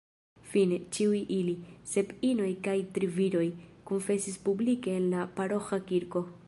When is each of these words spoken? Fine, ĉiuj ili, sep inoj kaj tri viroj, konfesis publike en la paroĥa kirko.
Fine, 0.51 0.77
ĉiuj 0.97 1.19
ili, 1.35 1.53
sep 1.91 2.15
inoj 2.31 2.49
kaj 2.69 2.75
tri 2.97 3.11
viroj, 3.19 3.47
konfesis 3.91 4.43
publike 4.49 4.99
en 5.01 5.11
la 5.15 5.33
paroĥa 5.39 5.85
kirko. 5.93 6.31